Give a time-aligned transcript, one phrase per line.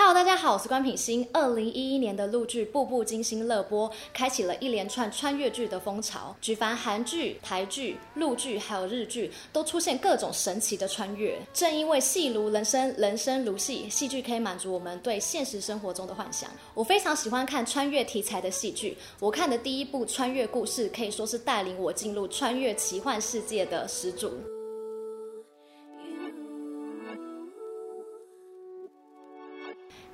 [0.00, 1.28] Hello，大家好，我是关品心。
[1.32, 6.36] 二零一一年的陆剧《步步惊心》热播，开启了一连串穿越剧的风潮。
[6.40, 11.36] 举凡韩剧、台剧、陆剧还有日剧，都出现各种神奇的穿越。
[11.52, 16.48] 正因为戏如人生，人生如戏，戏剧可以满足我们对现实生活中的幻想。
[16.74, 18.96] 我非常喜欢看穿越题材的戏剧。
[19.18, 24.30] 我看的第一部穿越故事，可以说是带领我进入穿越奇幻世界的始祖。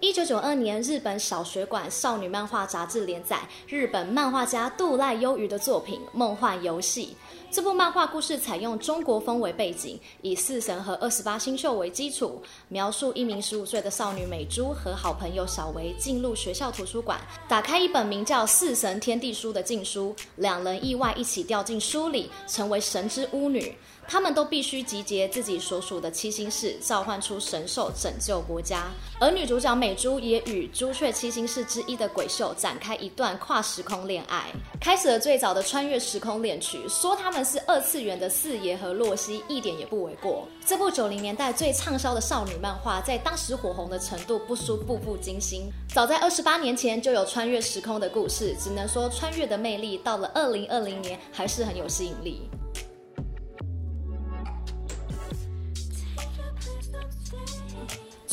[0.00, 7.06] 一九九二年，日本小学馆少女漫画杂志连载日本漫画家渡濑悠宇的作品《梦幻游戏》。
[7.50, 17.18] 这部漫画故事采用中国风为背景，以四神和二十八星宿为基础，描述一名十五岁的少女美珠和好朋友小维进入学校图书馆，
[17.48, 23.74] 打开一本名叫《四神天地书》的禁书，两人意外一起掉进书里，成为神之巫女。
[24.06, 28.84] 他们都必须集结自己所属的七星士，召唤出神兽，拯救国家。
[29.20, 36.80] 而女主角美珠也与朱雀七星士之一的鬼秀展开一段跨时空恋爱，开始了最早的穿越时空恋曲。
[36.88, 40.46] 说他们是二次元的四爷和洛希，一点也不为过。
[40.66, 45.70] 这部九零年代最畅销的少女漫画，在当时火红的程度不输《步步惊心》。
[45.94, 52.42] 早在二十八年前就有穿越时空的故事，只能说穿越的魅力到了二零二零年还是很有吸引力。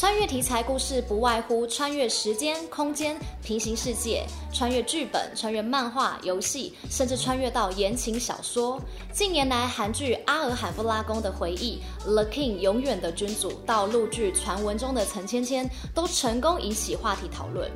[0.02, 8.81] 穿越题材故事不外乎穿越时间、空间、平行世界，穿越剧本、穿越漫画、游戏，甚至穿越到言情小说。
[9.13, 11.80] 近年来，韩剧《阿尔罕布拉宫的回忆》、
[12.11, 17.69] 《The King》永远的君主，到陆剧传闻中的陈芊芊，都成功引起话题讨论。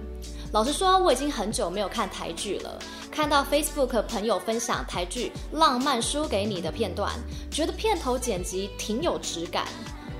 [0.51, 2.81] 老实说，我已经很久没有看台剧了。
[3.11, 7.11] 看到 Facebook 朋友分享台剧《浪漫输给你》的片段，
[7.51, 9.67] 觉得片头剪辑挺有质感。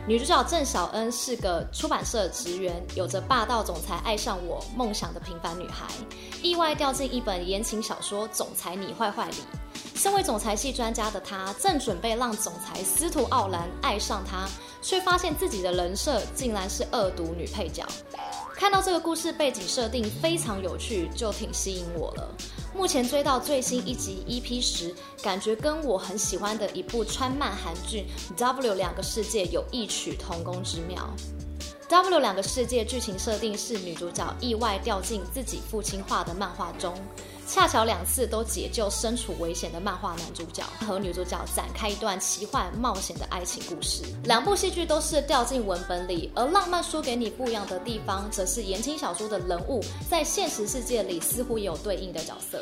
[0.08, 5.88] 女主角郑晓恩是个出版社职员，有着霸道总裁爱上我梦想的平凡女孩，
[6.44, 9.38] 意外掉进一本言情小说《总裁你坏坏》里。
[9.96, 14.48] 身为总裁系专家的她，正准备让总裁司徒傲然爱上她，
[14.80, 17.84] 却发现自己的人设竟然是恶毒女配角。
[18.56, 22.34] 看到这个故事背景设定非常有趣，就挺吸引我了。
[22.74, 28.06] 目前追到最新一集 EP 十，感觉跟我很喜欢的一部川漫韩剧
[28.38, 31.14] 《W 两个世界》有异曲同工之妙。
[31.90, 36.94] 《W 两个世界》剧情设定是女主角意外掉进自己父亲画的漫画中。
[37.48, 44.04] 恰巧两次都解救身处危险的漫画男主角和女主角展开一段奇幻冒险的爱情故事。
[44.24, 52.62] 两部戏剧都是掉进文本里，而《浪漫输给你》不一样的地方，则是言情小说的人物在现实世界里似乎也有对应的角色。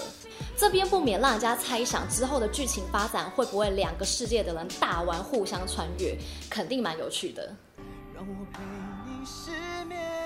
[0.57, 6.17] 这边不免让人家猜想之后的剧情发展会不会两个世界的人大玩互相穿越，
[6.49, 7.55] 肯定蛮有趣的。
[8.13, 8.61] 让我陪
[9.05, 10.22] 你失眠。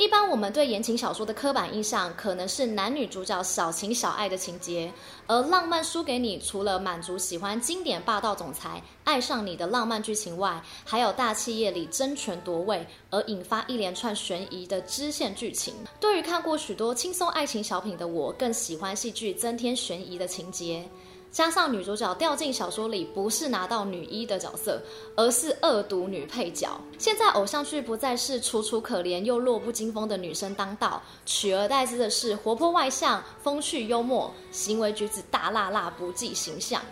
[0.00, 4.90] 一般我们对言情小说的刻板印象，可能是男女主角小情小爱的情节，
[5.26, 15.74] 而浪漫输给你，除了满足喜欢经典霸道总裁爱上你的浪漫剧情外，还有大企业里争权夺位而引发一连串悬疑的支线剧情。
[16.00, 20.82] 对于看过许多轻松爱情小品的我，更喜欢戏剧增添悬疑的情节。
[21.30, 24.82] 加上女主角掉进小说里，不是拿到女一的角色，
[25.16, 26.68] 而是恶毒女配角。
[26.98, 36.82] 现在偶像剧不再是楚楚可怜又弱不禁风的女生当道，取而代之的是活泼外向、风趣幽默、行为举止大辣辣不计形象。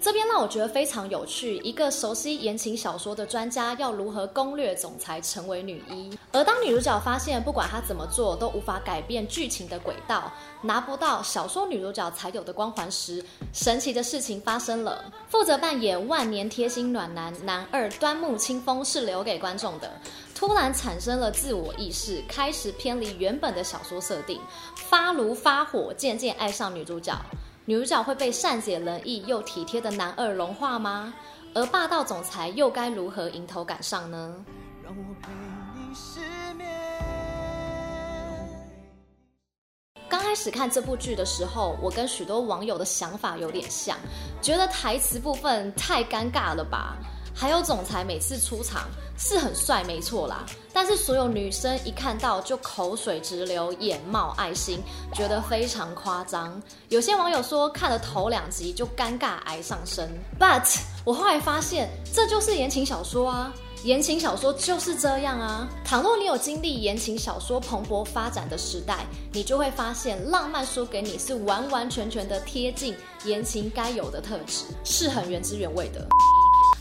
[0.00, 6.16] 这边让我觉得非常有趣，一个熟悉言情小说的专家要如何攻略总裁成为女一？
[6.32, 15.12] 而当女主角发现不管她怎么做都无法改变剧情的轨道，拿不到小说女主角才有的光环时，神奇的事情发生了。
[15.28, 19.90] 负责扮演万年贴心暖男男二端木清风是留给观众的，
[20.34, 24.40] 突然产生了自我意识，开始偏离原本的小说设定，
[24.74, 27.12] 发炉发火，渐渐爱上女主角。
[27.68, 31.12] 女主角会被善解人意又体贴的男二融化吗？
[31.52, 34.36] 而霸道总裁又该如何迎头赶上呢？
[34.84, 35.32] 让我陪
[35.74, 36.20] 你失
[36.54, 36.64] 眠。
[40.08, 43.98] 刚开始看这部剧的时候，我跟许多网友的想法有点像，
[44.40, 46.96] 觉得台词部分太尴尬了吧？
[47.38, 48.88] 还有总裁每次出场
[49.18, 50.46] 是很帅，没错啦。
[50.72, 54.80] 但是所有女生一看到就口水直流，眼冒爱心，
[55.12, 56.60] 觉得非常夸张。
[56.88, 60.08] 有些网友说看了头两集就尴尬癌上身。
[60.40, 63.52] But 我后来发现，这就是言情小说啊，
[63.84, 65.68] 言情小说就是这样啊。
[65.84, 72.96] 倘若你有经历言情小说蓬勃发展的时代，你就会发现，浪漫输给你是完完全全的贴近
[73.26, 76.06] 言情该有的特质，是很原汁原味的。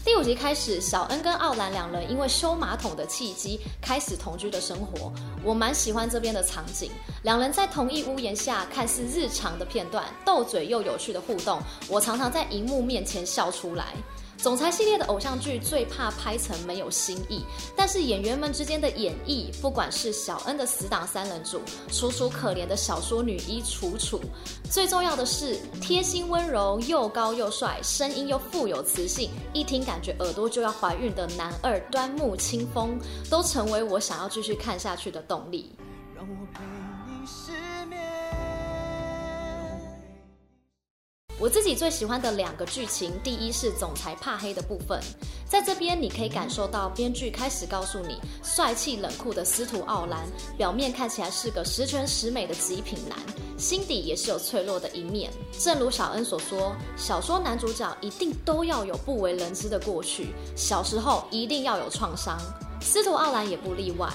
[0.06, 5.12] 第五集开始，小恩跟奥兰两人因为修马桶的契机开始同居的生活。
[5.44, 6.92] 我蛮喜欢这边的场景，
[7.24, 11.60] 两人在同一屋檐下，看似日常的片段，斗嘴又有趣的互动，
[11.90, 13.96] 我常常在荧幕面前笑出来。
[14.38, 17.44] 总裁系列的偶像剧最怕拍成没有新意，
[17.76, 21.60] 但是演员们之间的演绎，不管是小恩的死党三人组，
[21.92, 24.22] 楚楚可怜的小说女一楚楚，
[24.70, 33.00] 最重要的是贴心温柔又高又帅，声音又富有磁性，一听感觉耳朵就要怀孕的男二端木清风，
[33.32, 35.76] 都成为我想要继续看下去的动力。
[36.16, 36.64] 让我陪
[37.08, 37.52] 你失
[37.88, 38.00] 眠
[41.38, 44.98] 我自己最喜欢的两个剧情，第一是总裁怕黑的部分，
[45.46, 50.26] 在这边你可以感受到编剧开始告诉你，帅气冷酷的司徒奥兰，
[50.58, 53.20] 表面看起来是个十全十美的极品男，
[53.58, 55.30] 心底也是有脆弱的一面。
[55.60, 62.40] 正如小恩所说，小说男主角一定都要有不为人知的过去，小时候一定要有创伤，
[62.80, 64.10] 司徒奥兰也不例外。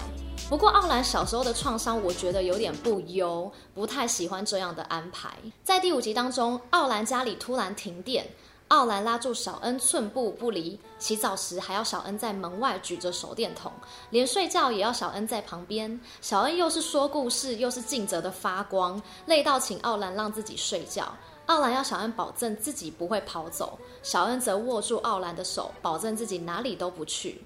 [0.51, 5.31] 不过，奥兰小时候的创伤，我觉得有点不优，不太喜欢这样的安排。
[5.63, 8.27] 在第五集当中，奥兰家里突然停电，
[8.67, 13.71] 奥兰拉住小恩寸步不离，洗澡时还要小恩在门外举着手电筒，
[14.11, 16.01] 连睡觉也要小恩在旁边。
[16.21, 21.15] 小恩又是说故事，又是尽责的发光，累到请奥兰让自己睡觉。
[21.47, 27.41] 奥兰要小恩保证自己不会跑走，小恩则握住奥兰的手，保证自己哪里都不去。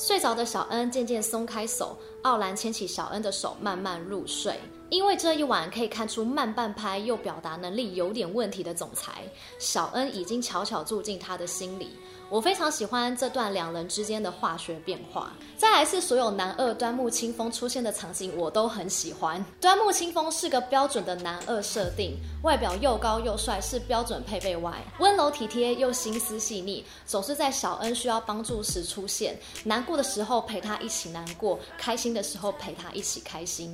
[0.00, 4.58] 睡着的小恩渐渐松开手，奥兰牵起小恩的手，慢慢入睡。
[4.90, 9.22] 因为这一晚可以看出慢半拍又表达能力有点问题的总裁，
[9.60, 11.96] 小恩已经悄悄住进他的心里。
[12.28, 15.32] 我非常喜欢这段两人之间的化学变化。
[15.56, 19.44] 再来是所有男二端木清风出现的场景，我都很喜欢。
[19.60, 33.72] 端木清风是个标准的男二设定，外表又高又帅，是标准配备外，温柔体贴又心思细腻，总是在小恩需要帮助时出现，难过的时候陪他一起难过，开心的时候陪他一起开心。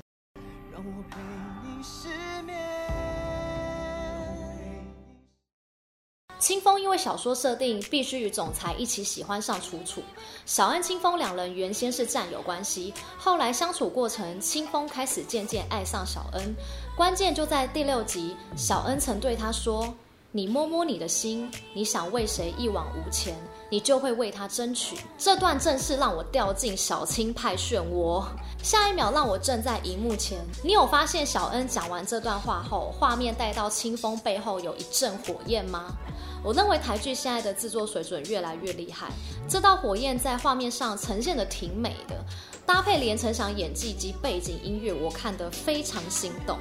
[0.86, 1.16] 我陪
[1.64, 2.08] 你失
[2.42, 2.56] 眠。
[6.38, 10.00] 清风因为小说设定必须与总裁一起喜欢上楚楚，
[10.44, 16.54] 小恩、清风两人原先是战友关系，后来相处过程，清风开始渐渐爱上小恩，
[16.96, 19.92] 关键就在第六集，小恩曾对他说
[20.30, 23.34] ：“你摸摸你的心，你想为谁一往无前，
[23.70, 28.24] 你就会为他争取。”这段正是让我掉进小青派漩涡，
[28.62, 30.38] 下一秒让我站在荧幕前。
[30.62, 35.92] 你有发现小恩讲完这段话后，画面带到清风背后有一阵火焰吗？
[36.44, 39.08] 我认为台剧现在的制作水准越来越厉害，
[39.48, 42.14] 这道火焰在画面上呈现的挺美的，
[42.64, 46.56] 搭配连城祥演技及背景音乐，我看得非常心动。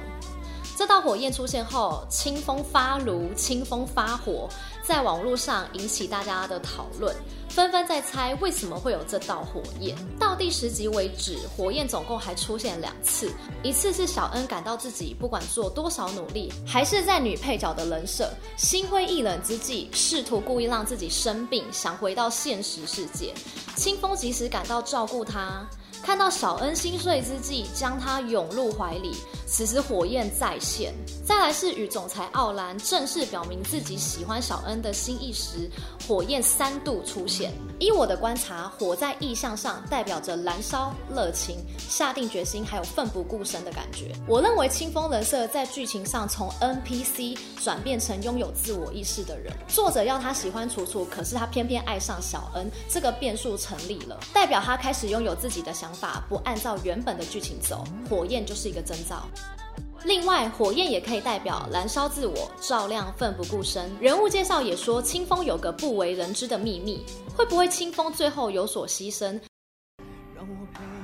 [0.76, 4.46] 这道火焰出现后，清风发炉，清风发火，
[4.82, 7.16] 在网络上引起大家的讨论，
[7.48, 9.96] 纷纷在猜为什么会有这道火焰。
[10.20, 13.32] 到第十集为止，火焰总共还出现两次，
[13.62, 23.32] 一次是小恩感到自己不管做多少努力，还是在女配角的人设，心灰意冷之际，试图故意让自己生病，想回到现实世界。
[23.76, 25.66] 清风及时赶到照顾她。
[26.02, 29.12] 看到小恩心碎之际，将他拥入怀里。
[29.46, 30.94] 此时火焰再现。
[31.24, 35.70] 再来是与总裁奥兰正式表明自己喜欢小恩的心意时，
[36.06, 37.50] 火焰三度出现。
[37.78, 41.56] 依我的观察，火在意象上代表着燃烧、热情、
[41.88, 44.12] 下定决心，还有奋不顾身的感觉。
[44.28, 49.52] 我认为清风人设在剧情上从 NPC 转变成拥有自我意识的人。
[49.66, 55.86] 作者要他喜欢楚楚，可是他偏偏爱上小恩，这个变数成立了，代表他开始拥有自己的想。
[55.96, 59.26] 法不按照原本的剧情走，火焰就是一个征兆。
[60.04, 63.90] 另外，火焰也可以代表燃烧自我、照亮、奋不顾身。
[64.00, 67.04] 人物介绍也说，清风有个不为人知的秘密，
[67.36, 69.40] 会不会清风最后有所牺牲
[70.34, 70.95] 让我？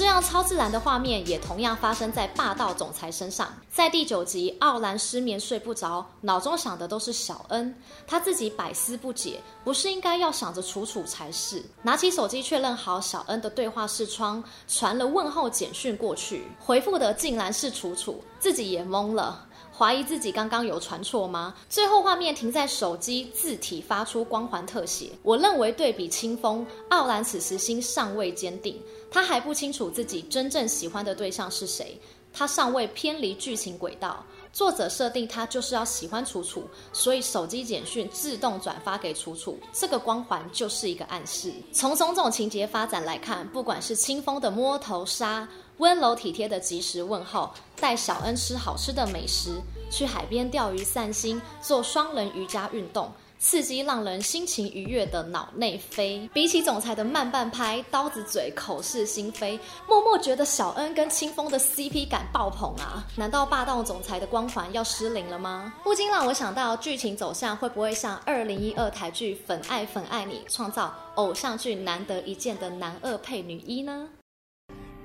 [0.00, 3.54] 这样超自然的画面也同样发生在霸道总裁身上。
[3.70, 7.76] 在第九集，奥兰失眠睡不着，脑中想的都是小恩，
[8.06, 11.62] 他自己百思不解，不是应该要想着楚楚才是？
[11.82, 19.48] 拿起手机确认好小恩的对话视窗，传了问候简讯过去，回复的竟然是楚楚，自己也懵了。
[19.76, 21.54] 怀疑自己刚刚有传错吗？
[21.70, 25.10] 最后画面停在手机字体发出光环特写。
[25.22, 28.78] 我认为对比清风，奥兰此时心尚未坚定，
[29.10, 32.00] 他还不清楚自己真正喜欢的对象是谁，
[32.32, 34.24] 他尚未偏离剧情轨道。
[34.52, 41.52] 作者设定他就是要喜欢楚楚，所以手机简讯自动转发给楚楚，这个光环就是一个暗示。
[41.72, 45.48] 从种种情节发展来看，不管是清风的摸头杀。
[45.78, 47.48] 温柔体贴的及时问候，
[47.80, 49.52] 带小恩吃好吃的美食，
[49.90, 53.10] 去海边钓鱼散心，做双人瑜伽运动。
[53.40, 63.02] 刺激让人心情愉悦的脑内啡，比起总裁的慢半拍、刀子嘴、口是心非，默默觉得小恩跟清风的 CP 感爆棚啊！
[63.16, 65.72] 难道霸道总裁的光环要失灵了吗？
[65.82, 74.06] 不禁让我想到，剧情走向会不会像二零一二台剧《粉爱粉爱你》创造偶像剧难得一见的男二配女一呢？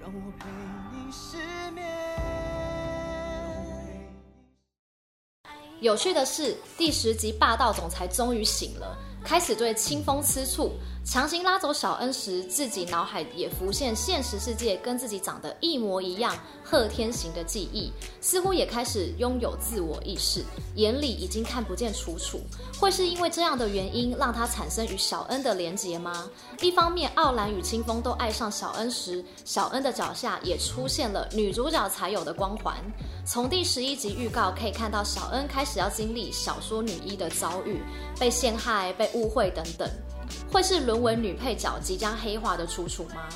[0.02, 0.46] 让我陪
[0.92, 1.55] 你
[5.86, 10.72] 有趣的是，第十集霸道总裁终于醒了，开始对清风吃醋。
[11.06, 22.42] 强行拉走小恩时，自己脑海也浮现现实世界跟自己长得一模一样贺天行的记忆，似乎也开始拥有自我意识，眼里已经看不见楚楚。
[22.80, 26.28] 会是因为这样的原因，让他产生与小恩的连结吗？
[26.62, 32.76] 一方面，傲兰与清风都爱上小恩时，小恩的脚下也出现了女主角才有的光环。
[33.26, 37.82] 从第十一集预告可以看到，小恩开始要经历小说女一的遭遇，
[38.20, 39.90] 被陷害、被误会等等。
[40.52, 43.28] 会是沦为女配角即将黑化的楚楚吗？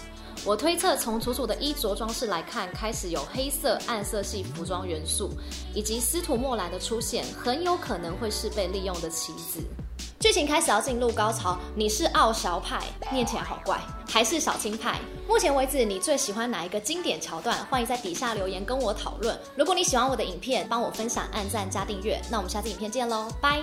[0.45, 5.31] 我推测，从楚楚的衣着装饰来看，开始有黑色暗色系服装元素，
[5.73, 9.59] 以及司徒莫兰的出现，很有可能会是被利用的棋子。
[10.19, 14.99] 剧情开始要进入高潮，你是傲小派，念起来好怪，还是小青派？
[15.25, 17.57] 目前为止，你最喜欢哪一个经典桥段？
[17.67, 19.39] 欢迎在底下留言跟我讨论。
[19.55, 22.21] 如果你喜欢我的影片，帮我分享、按赞加订阅。
[22.29, 23.61] 那我们下次影片见喽，拜。